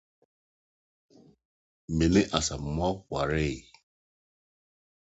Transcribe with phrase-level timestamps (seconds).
[1.95, 3.57] Me ne Asamoah waree.